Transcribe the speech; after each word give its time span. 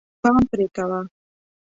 پام 0.21 0.41
پرې 0.49 0.67
کوه. 0.75 0.99